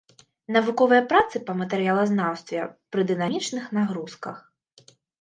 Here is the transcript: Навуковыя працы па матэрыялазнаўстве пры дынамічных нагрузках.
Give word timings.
Навуковыя 0.55 1.01
працы 1.11 1.35
па 1.51 1.57
матэрыялазнаўстве 1.61 2.59
пры 2.93 3.01
дынамічных 3.15 3.63
нагрузках. 3.83 4.45